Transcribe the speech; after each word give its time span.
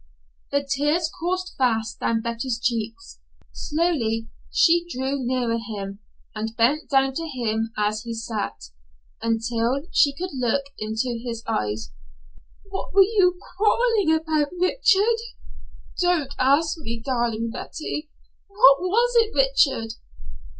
The 0.49 0.63
tears 0.63 1.11
coursed 1.19 1.53
fast 1.59 1.99
down 1.99 2.23
Betty's 2.23 2.57
cheeks. 2.59 3.19
Slowly 3.53 4.29
she 4.51 4.87
drew 4.89 5.17
nearer 5.23 5.59
him, 5.59 5.99
and 6.33 6.57
bent 6.57 6.89
down 6.89 7.13
to 7.13 7.27
him 7.27 7.71
as 7.77 8.01
he 8.01 8.15
sat, 8.15 8.59
until 9.21 9.83
she 9.91 10.15
could 10.15 10.31
look 10.33 10.63
into 10.79 11.19
his 11.23 11.43
eyes. 11.47 11.91
"What 12.71 12.95
were 12.95 13.03
you 13.03 13.37
quarreling 13.55 14.19
about, 14.19 14.47
Richard?" 14.59 15.21
"Don't 15.99 16.33
ask 16.39 16.79
me, 16.79 16.99
darling 16.99 17.51
Betty." 17.51 18.09
"What 18.47 18.79
was 18.79 19.13
it, 19.17 19.31
Richard?" 19.35 19.93